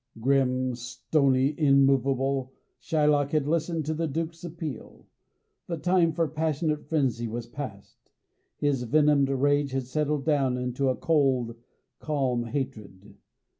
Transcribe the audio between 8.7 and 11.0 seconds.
venomed rage had settled down into a